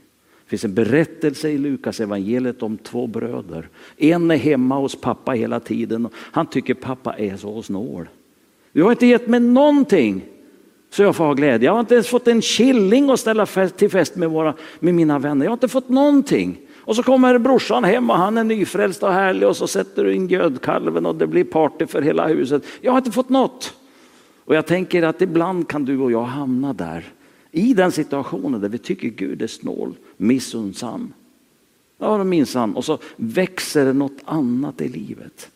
[0.45, 3.69] Det finns en berättelse i Lukas evangeliet om två bröder.
[3.97, 6.09] En är hemma hos pappa hela tiden.
[6.15, 8.09] Han tycker pappa är så snål.
[8.73, 10.25] Du har inte gett mig någonting
[10.91, 11.69] så jag får ha glädje.
[11.69, 15.19] Jag har inte ens fått en killing att ställa till fest med, våra, med mina
[15.19, 15.45] vänner.
[15.45, 16.61] Jag har inte fått någonting.
[16.79, 20.15] Och så kommer brorsan hem och han är nyfrälst och härlig och så sätter du
[20.15, 22.63] in gödkalven och det blir party för hela huset.
[22.81, 23.75] Jag har inte fått något.
[24.45, 27.05] Och jag tänker att ibland kan du och jag hamna där
[27.55, 31.12] i den situationen där vi tycker Gud är snål, missunnsam.
[31.99, 32.77] Ja, minsann.
[32.77, 35.51] Och så växer det något annat i livet.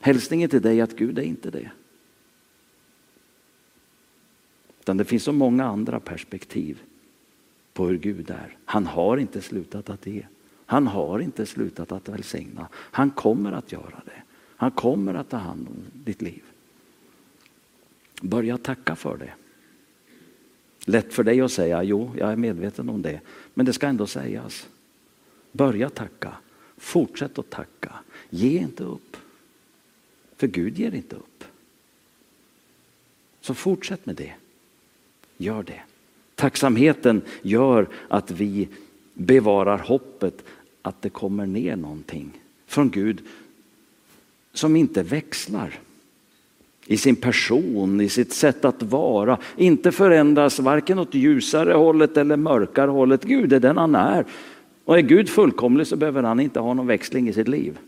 [0.00, 1.70] Hälsningen till dig är att Gud är inte det.
[4.80, 6.82] Utan det finns så många andra perspektiv
[7.72, 8.56] på hur Gud är.
[8.64, 10.26] Han har inte slutat att ge.
[10.66, 12.68] Han har inte slutat att välsigna.
[12.72, 14.22] Han kommer att göra det.
[14.56, 16.42] Han kommer att ta hand om ditt liv.
[18.22, 19.32] Börja tacka för det.
[20.88, 23.20] Lätt för dig att säga, jo, jag är medveten om det.
[23.54, 24.68] Men det ska ändå sägas.
[25.52, 26.32] Börja tacka.
[26.76, 27.92] Fortsätt att tacka.
[28.30, 29.16] Ge inte upp.
[30.36, 31.44] För Gud ger inte upp.
[33.40, 34.32] Så fortsätt med det.
[35.36, 35.80] Gör det.
[36.34, 38.68] Tacksamheten gör att vi
[39.14, 40.44] bevarar hoppet
[40.82, 43.22] att det kommer ner någonting från Gud
[44.52, 45.78] som inte växlar
[46.86, 49.38] i sin person, i sitt sätt att vara.
[49.56, 53.24] Inte förändras varken åt ljusare hållet eller mörkare hållet.
[53.24, 54.24] Gud är den han är.
[54.84, 57.78] Och är Gud fullkomlig så behöver han inte ha någon växling i sitt liv.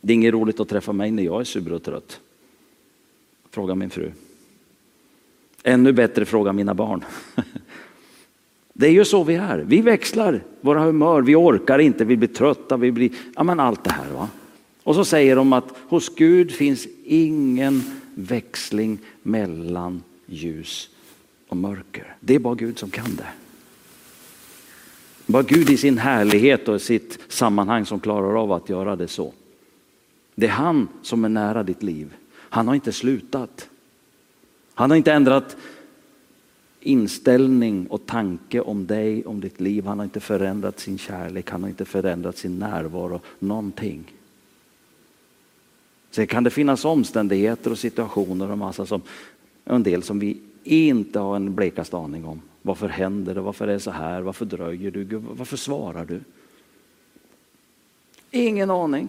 [0.00, 2.20] Det är inget roligt att träffa mig när jag är sur och trött.
[3.50, 4.10] Fråga min fru.
[5.62, 7.04] Ännu bättre fråga mina barn.
[8.78, 9.58] Det är ju så vi är.
[9.58, 13.84] Vi växlar våra humör, vi orkar inte, vi blir trötta, vi blir, ja men allt
[13.84, 14.10] det här.
[14.14, 14.28] Va?
[14.86, 17.82] Och så säger de att hos Gud finns ingen
[18.14, 20.90] växling mellan ljus
[21.48, 22.16] och mörker.
[22.20, 23.26] Det är bara Gud som kan det.
[25.26, 29.32] Bara Gud i sin härlighet och sitt sammanhang som klarar av att göra det så.
[30.34, 32.14] Det är han som är nära ditt liv.
[32.32, 33.68] Han har inte slutat.
[34.74, 35.56] Han har inte ändrat
[36.80, 39.86] inställning och tanke om dig, om ditt liv.
[39.86, 44.12] Han har inte förändrat sin kärlek, han har inte förändrat sin närvaro, någonting.
[46.16, 49.02] Sen kan det finnas omständigheter och situationer och massa som,
[49.64, 52.42] en del som vi inte har en blekaste aning om.
[52.62, 53.40] Varför händer det?
[53.40, 54.22] Varför är det så här?
[54.22, 55.04] Varför dröjer du?
[55.16, 56.20] Varför svarar du?
[58.30, 59.08] Ingen aning.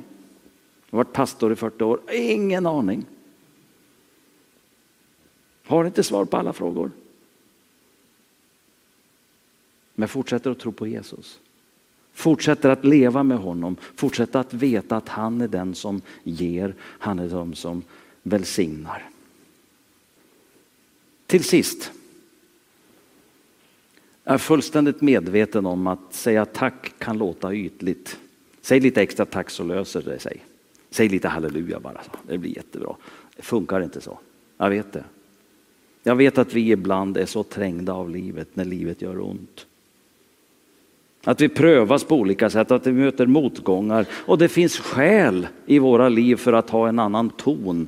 [0.90, 3.06] Jag har varit pastor i 40 år, ingen aning.
[5.66, 6.92] Har inte svar på alla frågor.
[9.96, 11.40] Men fortsätter att tro på Jesus.
[12.18, 17.20] Fortsätter att leva med honom, fortsätter att veta att han är den som ger, han
[17.20, 17.84] är den som
[18.24, 19.10] välsignar.
[21.26, 21.92] Till sist.
[24.24, 28.20] Jag är fullständigt medveten om att säga tack kan låta ytligt.
[28.62, 30.46] Säg lite extra tack så löser det sig.
[30.90, 32.96] Säg lite halleluja bara, det blir jättebra.
[33.36, 34.20] Det funkar inte så.
[34.58, 35.04] Jag vet det.
[36.04, 39.66] Jag vet att vi ibland är så trängda av livet när livet gör ont.
[41.28, 45.80] Att vi prövas på olika sätt, att vi möter motgångar och det finns skäl i
[45.80, 47.88] våra liv för att ha en annan ton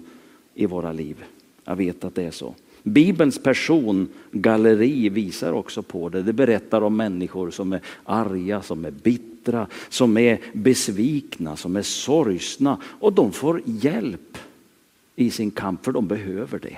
[0.54, 1.24] i våra liv.
[1.66, 2.56] Jag vet att det är så.
[2.84, 6.24] Bibelns persongalleri visar också på det.
[6.24, 11.82] Det berättar om människor som är arga, som är bittra, som är besvikna, som är
[11.82, 14.38] sorgsna och de får hjälp
[15.16, 16.78] i sin kamp för de behöver det.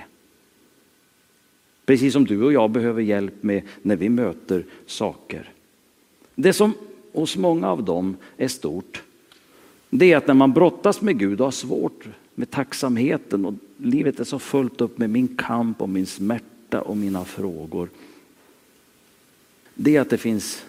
[1.86, 5.48] Precis som du och jag behöver hjälp med när vi möter saker.
[6.34, 6.74] Det som
[7.12, 9.02] hos många av dem är stort,
[9.90, 14.20] det är att när man brottas med Gud och har svårt med tacksamheten och livet
[14.20, 17.88] är så fullt upp med min kamp och min smärta och mina frågor.
[19.74, 20.64] Det är att det finns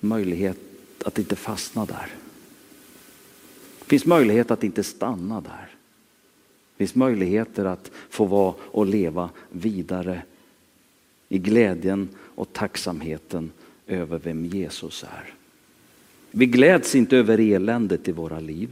[0.00, 0.58] möjlighet
[1.04, 2.06] att inte fastna där.
[3.78, 5.68] Det finns möjlighet att inte stanna där.
[6.76, 10.22] Det finns möjligheter att få vara och leva vidare
[11.28, 13.52] i glädjen och tacksamheten
[13.90, 15.34] över vem Jesus är.
[16.30, 18.68] Vi gläds inte över eländet i våra liv.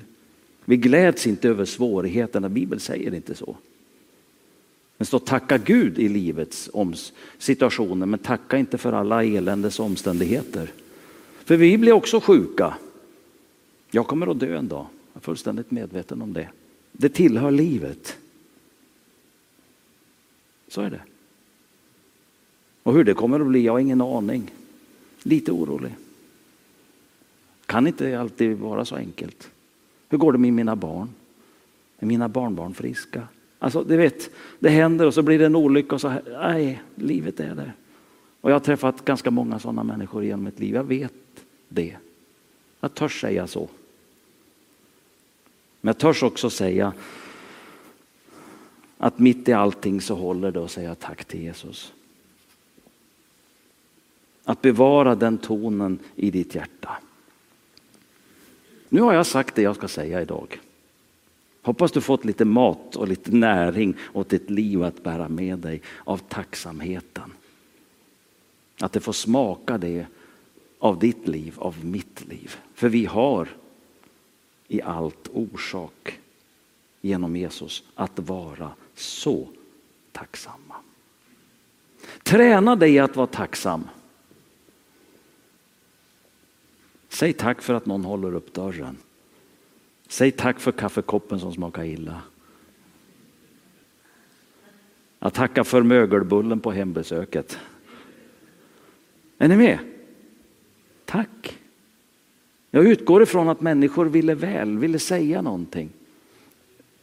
[0.64, 3.56] Vi gläds inte över svårigheterna, Bibeln säger inte så.
[4.96, 6.70] Men stå tacka Gud i livets
[7.38, 10.70] situationer, men tacka inte för alla eländes omständigheter.
[11.44, 12.74] För vi blir också sjuka.
[13.90, 16.48] Jag kommer att dö en dag, jag är fullständigt medveten om det.
[16.92, 18.16] Det tillhör livet.
[20.68, 21.00] Så är det.
[22.82, 24.50] Och hur det kommer att bli, jag har ingen aning
[25.28, 25.92] lite orolig.
[27.66, 29.50] Kan inte alltid vara så enkelt.
[30.08, 31.08] Hur går det med mina barn?
[31.98, 33.28] Är mina barnbarn friska?
[33.58, 36.82] Alltså, du vet, det händer och så blir det en olycka och så här, nej,
[36.94, 37.72] livet är det.
[38.40, 40.74] Och jag har träffat ganska många sådana människor genom mitt liv.
[40.74, 41.12] Jag vet
[41.68, 41.96] det.
[42.80, 43.68] Jag törs säga så.
[45.80, 46.92] Men jag törs också säga
[48.98, 51.92] att mitt i allting så håller det att säga tack till Jesus.
[54.48, 56.96] Att bevara den tonen i ditt hjärta.
[58.88, 60.60] Nu har jag sagt det jag ska säga idag.
[61.62, 65.82] Hoppas du fått lite mat och lite näring åt ditt liv att bära med dig
[66.04, 67.32] av tacksamheten.
[68.80, 70.06] Att det får smaka det
[70.78, 72.56] av ditt liv, av mitt liv.
[72.74, 73.48] För vi har
[74.68, 76.18] i allt orsak
[77.00, 79.48] genom Jesus att vara så
[80.12, 80.74] tacksamma.
[82.22, 83.88] Träna dig att vara tacksam.
[87.08, 88.96] Säg tack för att någon håller upp dörren.
[90.08, 92.22] Säg tack för kaffekoppen som smakar illa.
[95.18, 97.58] Jag tackar för mögelbullen på hembesöket.
[99.38, 99.78] Är ni med?
[101.04, 101.58] Tack.
[102.70, 105.90] Jag utgår ifrån att människor ville väl, ville säga någonting.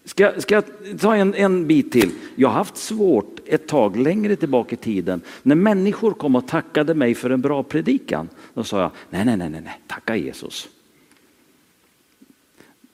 [0.06, 0.64] Ska, ska jag
[0.99, 2.12] ta en, en bit till?
[2.36, 6.93] Jag har haft svårt ett tag längre tillbaka i tiden när människor kom och tackade
[6.93, 8.30] mig för en bra predikan.
[8.53, 10.70] Då sa jag, nej, nej, nej, nej, tacka Jesus.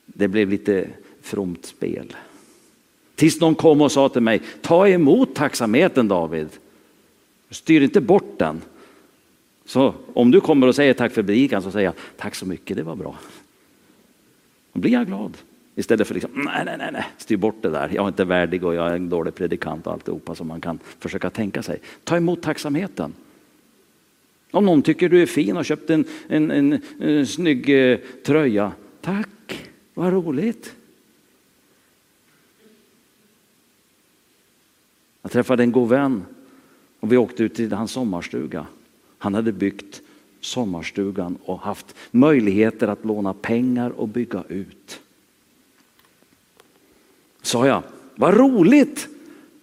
[0.06, 0.88] Det blev lite
[1.22, 2.16] fromt spel.
[3.16, 6.50] Tills någon kom och sa till mig, ta emot tacksamheten David.
[7.50, 8.62] Styr inte bort den.
[9.66, 12.78] Så om du kommer och säger tack för predikan så säger jag tack så mycket,
[12.78, 13.16] det var bra.
[14.74, 15.38] Då blir jag glad.
[15.82, 17.90] Istället för liksom, nej, nej, nej, nej, styr bort det där.
[17.94, 20.80] Jag är inte värdig och jag är en dålig predikant och alltihopa som man kan
[21.00, 21.80] försöka tänka sig.
[22.04, 23.14] Ta emot tacksamheten.
[24.52, 28.72] Om någon tycker du är fin och köpt en, en, en, en snygg eh, tröja,
[29.02, 30.76] tack, vad roligt.
[35.22, 36.26] Jag träffade en god vän
[37.00, 38.66] och vi åkte ut till hans sommarstuga.
[39.18, 40.02] Han hade byggt
[40.42, 45.02] sommarstugan och haft möjligheter att låna pengar och bygga ut.
[47.42, 47.84] Sa jag,
[48.16, 49.08] vad roligt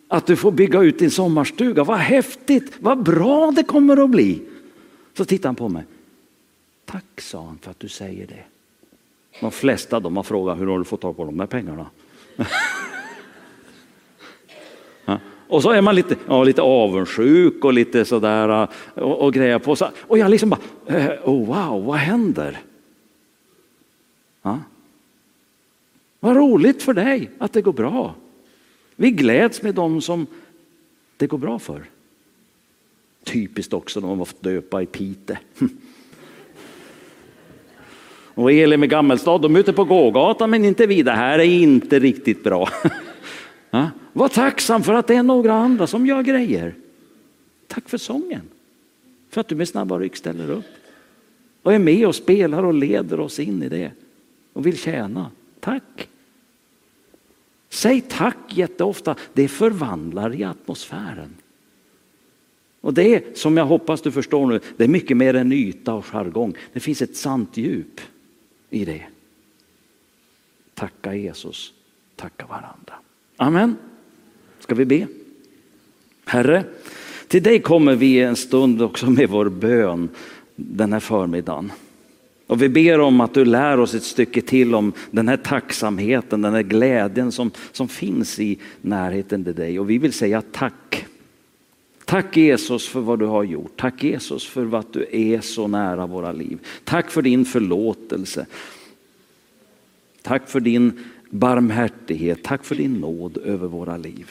[0.09, 4.43] att du får bygga ut din sommarstuga, vad häftigt, vad bra det kommer att bli.
[5.17, 5.85] Så tittade han på mig.
[6.85, 8.45] Tack sa han för att du säger det.
[9.41, 11.87] De flesta de har frågat hur har du fått tag på de där pengarna?
[15.49, 19.77] Och så är man lite, ja, lite avundsjuk och lite sådär och, och grejer på
[19.77, 19.89] sig.
[20.01, 22.61] Och jag liksom bara, eh, oh wow, vad händer?
[24.43, 24.59] Ja.
[26.21, 28.15] Vad roligt för dig att det går bra.
[28.97, 30.27] Vi gläds med dem som
[31.17, 31.85] det går bra för.
[33.25, 35.39] Typiskt också när man fått döpa i Pite.
[38.35, 41.03] Och Elin med Gammelstad, de är ute på gågatan men inte vi.
[41.03, 42.69] Det här är inte riktigt bra.
[44.13, 46.75] Var tacksam för att det är några andra som gör grejer.
[47.67, 48.43] Tack för sången.
[49.31, 50.65] För att du med snabba ryck ställer upp.
[51.63, 53.91] Och är med och spelar och leder oss in i det.
[54.53, 55.31] Och vill tjäna.
[55.61, 56.09] Tack.
[57.69, 59.17] Säg tack jätteofta.
[59.33, 61.35] Det förvandlar i atmosfären.
[62.81, 65.95] Och det är, som jag hoppas du förstår nu, det är mycket mer än yta
[65.95, 66.55] och jargong.
[66.73, 68.01] Det finns ett sant djup
[68.71, 69.07] i det.
[70.75, 71.73] Tacka Jesus,
[72.17, 72.95] tacka varandra.
[73.37, 73.77] Amen.
[74.59, 75.07] Ska vi be?
[76.25, 76.65] Herre,
[77.29, 80.09] till dig kommer vi en stund också med vår bön
[80.57, 81.73] den här förmiddagen.
[82.49, 86.43] Och vi ber om att du lär oss ett stycke till om den här tacksamheten,
[86.43, 89.81] den här glädjen som, som finns i närheten till dig.
[89.81, 91.07] Och vi vill säga tack.
[92.05, 93.73] Tack Jesus för vad du har gjort.
[93.77, 96.59] Tack Jesus för att du är så nära våra liv.
[96.85, 98.47] Tack för din förlåtelse.
[100.23, 102.43] Tack för din barmhärtighet.
[102.43, 104.31] Tack för din nåd över våra liv.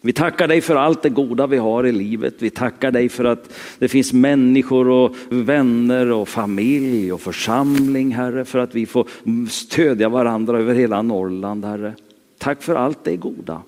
[0.00, 2.34] Vi tackar dig för allt det goda vi har i livet.
[2.38, 8.44] Vi tackar dig för att det finns människor och vänner och familj och församling, Herre,
[8.44, 9.08] för att vi får
[9.48, 11.94] stödja varandra över hela Norrland, Herre.
[12.38, 13.62] Tack för allt det goda.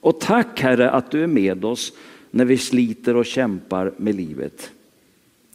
[0.00, 1.92] Och tack, Herre, att du är med oss
[2.30, 4.70] när vi sliter och kämpar med livet.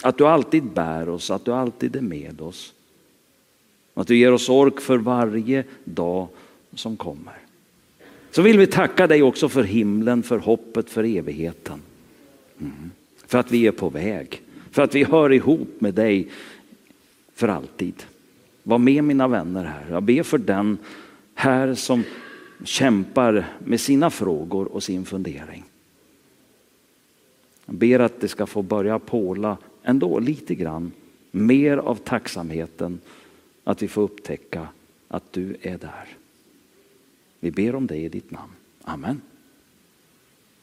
[0.04, 2.74] Att du alltid bär oss, att du alltid är med oss.
[3.94, 6.28] Att du ger oss ork för varje dag
[6.76, 7.51] som kommer.
[8.32, 11.82] Så vill vi tacka dig också för himlen, för hoppet, för evigheten.
[12.60, 12.92] Mm.
[13.28, 16.28] För att vi är på väg, för att vi hör ihop med dig
[17.36, 18.04] för alltid.
[18.64, 19.86] Var med mina vänner här.
[19.90, 20.78] Jag ber för den
[21.34, 22.04] här som
[22.64, 25.64] kämpar med sina frågor och sin fundering.
[27.66, 30.92] Jag ber att det ska få börja påla ändå lite grann
[31.32, 33.00] mer av tacksamheten
[33.64, 34.68] att vi får upptäcka
[35.08, 36.21] att du är där.
[37.42, 38.54] Vi ber om det i ditt namn.
[38.86, 39.22] Amen.